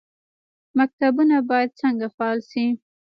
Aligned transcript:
مکتبونه 0.77 1.35
باید 1.49 1.77
څنګه 1.81 2.07
فعال 2.15 2.39
شي؟ 2.49 2.65